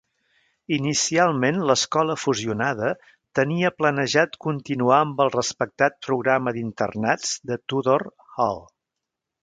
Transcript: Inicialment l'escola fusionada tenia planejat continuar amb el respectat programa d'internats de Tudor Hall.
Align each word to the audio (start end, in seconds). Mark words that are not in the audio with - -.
Inicialment 0.77 1.59
l'escola 1.71 2.15
fusionada 2.21 2.89
tenia 3.41 3.73
planejat 3.83 4.35
continuar 4.47 4.97
amb 5.03 5.23
el 5.27 5.33
respectat 5.39 6.03
programa 6.09 6.57
d'internats 6.59 7.39
de 7.53 7.61
Tudor 7.75 8.09
Hall. 8.33 8.65